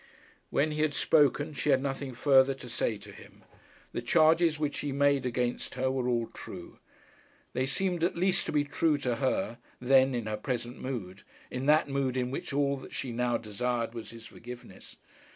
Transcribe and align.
When 0.49 0.71
he 0.71 0.81
had 0.81 0.95
spoken 0.95 1.53
she 1.53 1.69
had 1.69 1.79
nothing 1.79 2.15
farther 2.15 2.55
to 2.55 2.67
say 2.67 2.97
to 2.97 3.11
him. 3.11 3.43
The 3.91 4.01
charges 4.01 4.57
which 4.57 4.79
he 4.79 4.91
made 4.91 5.27
against 5.27 5.75
her 5.75 5.91
were 5.91 6.09
all 6.09 6.25
true. 6.25 6.79
They 7.53 7.67
seemed 7.67 8.03
at 8.03 8.15
least 8.17 8.47
to 8.47 8.51
be 8.51 8.63
true 8.63 8.97
to 8.97 9.17
her 9.17 9.59
then 9.79 10.15
in 10.15 10.25
her 10.25 10.37
present 10.37 10.81
mood, 10.81 11.21
in 11.51 11.67
that 11.67 11.87
mood 11.87 12.17
in 12.17 12.31
which 12.31 12.51
all 12.51 12.77
that 12.77 12.95
she 12.95 13.11
now 13.11 13.37
desired 13.37 13.93
was 13.93 14.09
his 14.09 14.25
forgiveness. 14.25 14.95